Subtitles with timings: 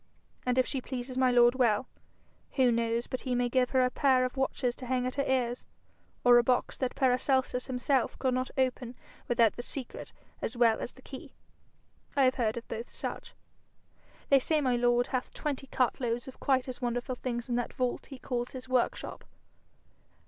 [0.47, 1.87] And if she pleases my lord well,
[2.53, 5.25] who knows but he may give her a pair of watches to hang at her
[5.27, 5.63] ears,
[6.23, 8.95] or a box that Paracelsus himself could not open
[9.27, 10.11] without the secret
[10.41, 11.33] as well as the key?
[12.17, 13.35] I have heard of both such.
[14.29, 18.07] They say my lord hath twenty cartloads of quite as wonderful things in that vault
[18.07, 19.23] he calls his workshop.